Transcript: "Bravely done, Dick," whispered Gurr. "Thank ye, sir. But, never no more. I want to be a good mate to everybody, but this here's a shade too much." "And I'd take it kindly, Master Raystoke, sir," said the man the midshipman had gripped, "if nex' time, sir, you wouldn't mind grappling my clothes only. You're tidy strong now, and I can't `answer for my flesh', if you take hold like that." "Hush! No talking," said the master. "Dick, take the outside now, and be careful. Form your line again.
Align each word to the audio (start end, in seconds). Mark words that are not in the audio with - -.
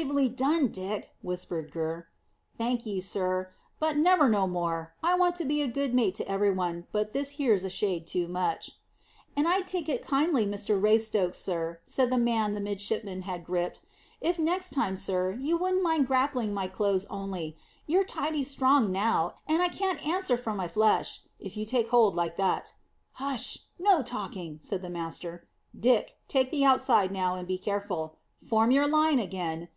"Bravely 0.00 0.28
done, 0.30 0.68
Dick," 0.68 1.10
whispered 1.20 1.70
Gurr. 1.72 2.06
"Thank 2.56 2.86
ye, 2.86 3.00
sir. 3.00 3.50
But, 3.80 3.98
never 3.98 4.30
no 4.30 4.46
more. 4.46 4.94
I 5.02 5.14
want 5.14 5.36
to 5.36 5.44
be 5.44 5.60
a 5.60 5.68
good 5.68 5.92
mate 5.92 6.14
to 6.14 6.28
everybody, 6.28 6.84
but 6.90 7.12
this 7.12 7.32
here's 7.32 7.64
a 7.64 7.70
shade 7.70 8.06
too 8.06 8.26
much." 8.26 8.78
"And 9.36 9.46
I'd 9.46 9.66
take 9.66 9.90
it 9.90 10.06
kindly, 10.06 10.46
Master 10.46 10.78
Raystoke, 10.80 11.34
sir," 11.34 11.80
said 11.84 12.08
the 12.08 12.16
man 12.18 12.54
the 12.54 12.60
midshipman 12.60 13.22
had 13.22 13.44
gripped, 13.44 13.82
"if 14.22 14.38
nex' 14.38 14.70
time, 14.70 14.96
sir, 14.96 15.32
you 15.32 15.58
wouldn't 15.58 15.82
mind 15.82 16.06
grappling 16.06 16.54
my 16.54 16.66
clothes 16.66 17.04
only. 17.06 17.56
You're 17.86 18.04
tidy 18.04 18.42
strong 18.44 18.90
now, 18.90 19.34
and 19.46 19.60
I 19.60 19.68
can't 19.68 19.98
`answer 20.00 20.38
for 20.38 20.54
my 20.54 20.68
flesh', 20.68 21.20
if 21.38 21.58
you 21.58 21.66
take 21.66 21.90
hold 21.90 22.14
like 22.14 22.36
that." 22.36 22.72
"Hush! 23.14 23.58
No 23.78 24.02
talking," 24.02 24.60
said 24.62 24.80
the 24.80 24.90
master. 24.90 25.46
"Dick, 25.78 26.16
take 26.26 26.50
the 26.50 26.64
outside 26.64 27.12
now, 27.12 27.34
and 27.34 27.46
be 27.46 27.58
careful. 27.58 28.16
Form 28.38 28.70
your 28.70 28.86
line 28.88 29.18
again. 29.18 29.68